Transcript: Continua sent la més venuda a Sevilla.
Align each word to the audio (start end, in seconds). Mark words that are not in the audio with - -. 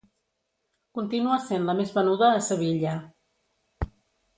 Continua 1.01 1.37
sent 1.45 1.69
la 1.69 1.77
més 1.83 1.95
venuda 2.01 2.33
a 2.33 2.43
Sevilla. 2.49 2.99